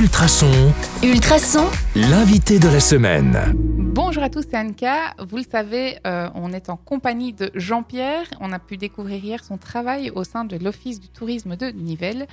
[0.00, 0.72] Ultrason,
[1.02, 1.64] Ultrason,
[1.96, 3.36] l'invité de la semaine.
[3.56, 5.16] Bonjour à tous, c'est Anka.
[5.28, 8.26] Vous le savez, euh, on est en compagnie de Jean-Pierre.
[8.40, 12.28] On a pu découvrir hier son travail au sein de l'Office du tourisme de Nivelles.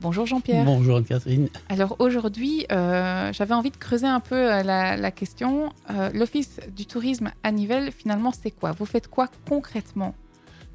[0.00, 0.66] Bonjour Jean-Pierre.
[0.66, 1.48] Bonjour Anne-Catherine.
[1.70, 5.72] Alors aujourd'hui, euh, j'avais envie de creuser un peu euh, la, la question.
[5.90, 8.72] Euh, L'Office du tourisme à Nivelles, finalement, c'est quoi?
[8.72, 10.14] Vous faites quoi concrètement?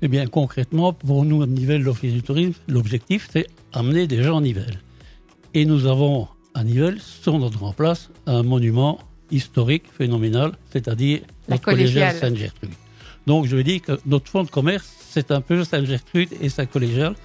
[0.01, 4.39] Eh bien, concrètement, pour nous, à Nivelles, l'Office du tourisme, l'objectif, c'est amener des gens
[4.39, 4.79] à Nivelles.
[5.53, 8.99] Et nous avons à Nivelles, sur notre en place, un monument
[9.31, 12.15] historique phénoménal, c'est-à-dire La collégiale.
[12.15, 12.71] Sainte-Gertrude.
[13.25, 16.65] Donc, je veux dire que notre fonds de commerce, c'est un peu Sainte-Gertrude et sa
[16.65, 17.15] collégiale,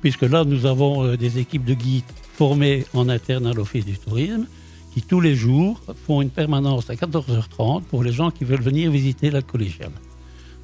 [0.00, 3.98] puisque là, nous avons euh, des équipes de guides formées en interne à l'Office du
[3.98, 4.46] tourisme,
[4.92, 8.90] qui tous les jours font une permanence à 14h30 pour les gens qui veulent venir
[8.90, 9.92] visiter la collégiale.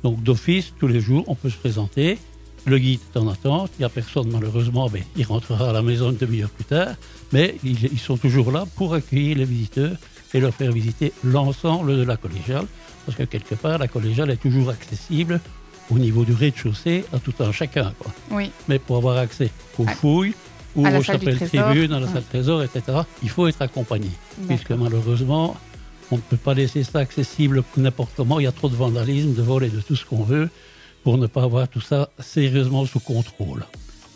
[0.03, 2.19] Donc d'office, tous les jours, on peut se présenter.
[2.65, 3.71] Le guide est en attente.
[3.79, 6.95] Il n'y a personne, malheureusement, mais il rentrera à la maison une demi-heure plus tard.
[7.33, 9.97] Mais ils, ils sont toujours là pour accueillir les visiteurs
[10.35, 12.67] et leur faire visiter l'ensemble de la collégiale.
[13.05, 15.41] Parce que quelque part, la collégiale est toujours accessible
[15.91, 17.93] au niveau du rez-de-chaussée à tout un chacun.
[17.99, 18.13] Quoi.
[18.31, 18.51] Oui.
[18.69, 20.35] Mais pour avoir accès aux fouilles,
[20.75, 24.09] ou aux chapelles tribunes, à la salle trésor, etc., il faut être accompagné
[24.47, 25.57] puisque malheureusement,
[26.11, 28.41] on ne peut pas laisser ça accessible n'importe comment.
[28.41, 30.49] Il y a trop de vandalisme, de vol et de tout ce qu'on veut
[31.03, 33.65] pour ne pas avoir tout ça sérieusement sous contrôle.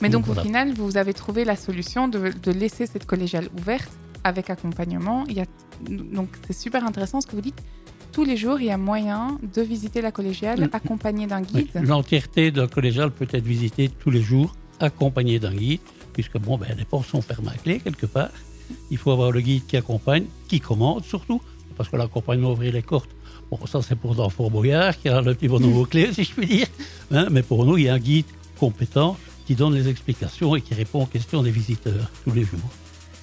[0.01, 0.43] Mais donc, Voilà.
[0.43, 3.91] au final, vous avez trouvé la solution de, de laisser cette collégiale ouverte
[4.25, 5.25] avec accompagnement.
[5.29, 5.47] Il y a,
[5.89, 7.63] donc, c'est super intéressant ce que vous dites.
[8.13, 10.69] Tous les jours, il y a moyen de visiter la collégiale Mm.
[10.73, 11.83] accompagné d'un Oui, guide.
[11.87, 15.81] L'entièreté de la collégiale peut être visitée tous les jours, accompagnée d'un guide,
[16.13, 18.31] puisque bon, ben, les portes sont fermées à clé quelque part.
[18.91, 21.41] Il faut avoir le guide qui accompagne, qui commande surtout,
[21.77, 23.09] parce que l'accompagnement ouvrir les cordes,
[23.51, 26.33] bon, ça c'est pour Fort Boyard, qui a le petit bonhomme aux clés, si je
[26.33, 26.67] puis dire.
[27.11, 28.27] Hein, mais pour nous, il y a un guide
[28.59, 29.17] compétent
[29.47, 32.59] qui donne les explications et qui répond aux questions des visiteurs tous les jours.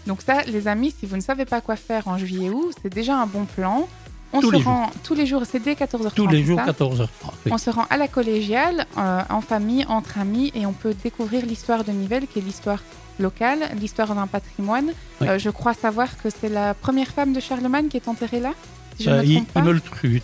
[0.07, 3.17] Donc ça, les amis, si vous ne savez pas quoi faire en juillet-août, c'est déjà
[3.17, 3.87] un bon plan.
[4.35, 6.13] On Tous se rend tous les jours, c'est dès 14h30.
[6.15, 7.07] Tous les jours, ça 14h30.
[7.45, 7.51] oui.
[7.51, 11.45] On se rend à la collégiale, euh, en famille, entre amis, et on peut découvrir
[11.45, 12.81] l'histoire de Nivelles, qui est l'histoire
[13.19, 14.91] locale, l'histoire d'un patrimoine.
[15.21, 15.27] Oui.
[15.27, 18.53] Euh, je crois savoir que c'est la première femme de Charlemagne qui est enterrée là,
[18.97, 19.59] si je Euh, me I- trompe pas.
[19.61, 20.21] Himmeltrud.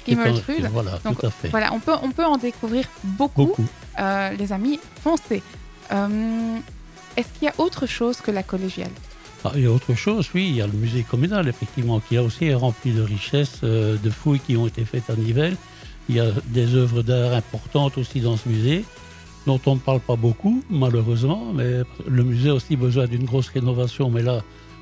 [0.71, 1.49] Voilà, Donc, tout à fait.
[1.49, 3.45] Voilà, on peut, on peut en découvrir beaucoup.
[3.47, 3.65] Beaucoup.
[3.99, 5.41] Euh, les amis, foncez.
[5.91, 6.57] Euh,
[7.17, 8.91] Est-ce qu'il y a autre chose que la collégiale?
[9.43, 12.15] Ah, il y a autre chose, oui, il y a le musée communal, effectivement, qui
[12.17, 15.55] a aussi est rempli de richesses, euh, de fouilles qui ont été faites à Nivelles.
[16.07, 18.83] Il y a des œuvres d'art importantes aussi dans ce musée,
[19.47, 23.47] dont on ne parle pas beaucoup, malheureusement, mais le musée a aussi besoin d'une grosse
[23.49, 24.41] rénovation, mais là,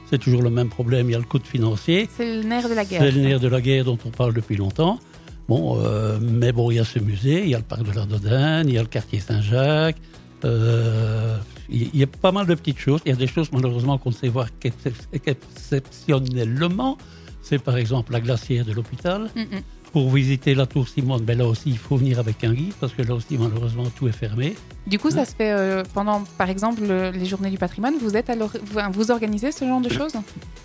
[0.10, 2.10] c'est toujours le même problème, il y a le coût financier.
[2.16, 3.02] C'est le nerf de la guerre.
[3.02, 5.00] C'est le nerf de la guerre dont on parle depuis longtemps.
[5.48, 7.92] Bon, euh, mais bon, il y a ce musée, il y a le parc de
[7.94, 9.98] la Dodane, il y a le quartier Saint-Jacques.
[10.44, 11.38] euh,
[11.70, 13.02] il y a pas mal de petites choses.
[13.06, 16.98] Il y a des choses malheureusement qu'on ne sait voir qu'excep- qu'exceptionnellement.
[17.42, 19.30] C'est par exemple la glacière de l'hôpital.
[19.36, 19.62] Mm, mm.
[19.94, 22.94] Pour visiter la tour Simone, ben là aussi, il faut venir avec un guide parce
[22.94, 24.56] que là aussi, malheureusement, tout est fermé.
[24.86, 27.96] Du coup, ça se fait euh, pendant, par exemple, le- les journées du patrimoine.
[28.00, 30.14] Vous êtes alors, vous, vous organisez ce genre de choses?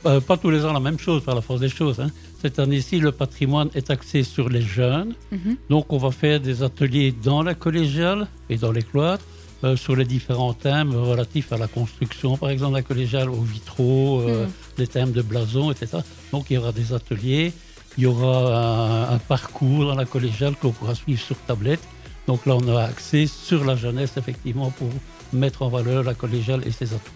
[0.07, 2.01] Euh, pas tous les ans la même chose par la force des choses.
[2.01, 2.09] hein.
[2.43, 5.15] Cette année-ci, le patrimoine est axé sur les jeunes.
[5.31, 5.57] Mhm.
[5.71, 9.25] Donc, on va faire des ateliers dans la collégiale et dans les cloîtres
[9.65, 14.21] euh, sur les différents thèmes relatifs à la construction, par exemple, la collégiale, aux vitraux,
[14.23, 14.49] Mhm.
[14.79, 15.99] les thèmes de blason, etc.
[16.33, 17.53] Donc, il y aura des ateliers,
[17.99, 21.81] il y aura un, un parcours dans la collégiale qu'on pourra suivre sur tablette.
[22.27, 24.89] Donc là, on a axé sur la jeunesse, effectivement, pour
[25.33, 27.11] mettre en valeur la collégiale et ses atouts.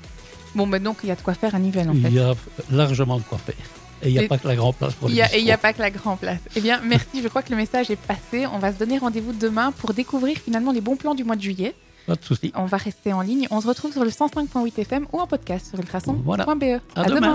[0.55, 2.09] Bon, ben donc il y a de quoi faire à Nivelles en fait.
[2.09, 2.35] Il y a
[2.71, 3.55] largement de quoi faire.
[4.03, 5.45] Et il n'y a Et- pas que la grande place pour Il les Et il
[5.45, 6.41] n'y a pas que la grand place.
[6.55, 7.23] Eh bien, merci.
[7.23, 8.47] Je crois que le message est passé.
[8.53, 11.43] On va se donner rendez-vous demain pour découvrir finalement les bons plans du mois de
[11.43, 11.75] juillet.
[12.07, 12.53] Pas de souci.
[12.55, 13.49] On va rester en ligne.
[13.51, 16.23] On se retrouve sur le 105.8 FM ou en podcast sur ultrason.be.
[16.25, 16.45] Voilà.
[16.45, 16.51] À
[17.01, 17.15] À demain.
[17.17, 17.35] demain.